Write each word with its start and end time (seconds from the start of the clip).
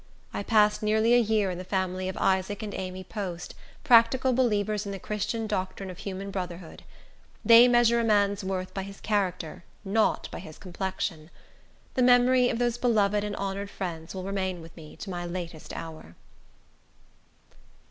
I 0.33 0.41
passed 0.41 0.81
nearly 0.81 1.13
a 1.13 1.19
year 1.19 1.51
in 1.51 1.59
the 1.59 1.63
family 1.63 2.09
of 2.09 2.17
Isaac 2.17 2.63
and 2.63 2.73
Amy 2.73 3.03
Post, 3.03 3.53
practical 3.83 4.33
believers 4.33 4.83
in 4.83 4.91
the 4.91 4.97
Christian 4.97 5.45
doctrine 5.45 5.91
of 5.91 5.99
human 5.99 6.31
brotherhood. 6.31 6.81
They 7.45 7.67
measure 7.67 7.99
a 7.99 8.03
man's 8.03 8.43
worth 8.43 8.73
by 8.73 8.81
his 8.81 8.99
character, 8.99 9.63
not 9.85 10.27
by 10.31 10.39
his 10.39 10.57
complexion. 10.57 11.29
The 11.93 12.01
memory 12.01 12.49
of 12.49 12.57
those 12.57 12.79
beloved 12.79 13.23
and 13.23 13.35
honored 13.35 13.69
friends 13.69 14.15
will 14.15 14.23
remain 14.23 14.59
with 14.59 14.75
me 14.75 14.95
to 14.95 15.09
my 15.11 15.23
latest 15.23 15.71
hour. 15.71 16.15